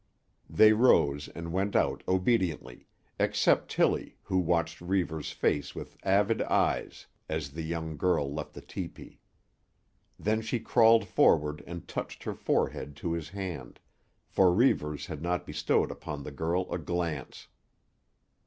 They 0.49 0.73
rose 0.73 1.27
and 1.27 1.53
went 1.53 1.75
out 1.75 2.01
obediently, 2.07 2.87
except 3.19 3.69
Tillie 3.69 4.17
who 4.23 4.39
watched 4.39 4.81
Reivers's 4.81 5.31
face 5.31 5.75
with 5.75 5.95
avid 6.01 6.41
eyes 6.41 7.05
as 7.29 7.51
the 7.51 7.61
young 7.61 7.97
girl 7.97 8.33
left 8.33 8.53
the 8.53 8.61
tepee. 8.63 9.19
Then 10.17 10.41
she 10.41 10.59
crawled 10.59 11.07
forward 11.07 11.63
and 11.67 11.87
touched 11.87 12.23
her 12.23 12.33
forehead 12.33 12.95
to 12.95 13.11
his 13.13 13.29
hand, 13.29 13.79
for 14.25 14.51
Reivers 14.51 15.05
had 15.05 15.21
not 15.21 15.45
bestowed 15.45 15.91
upon 15.91 16.23
the 16.23 16.31
girl 16.31 16.67
a 16.73 16.79
glance. 16.79 17.47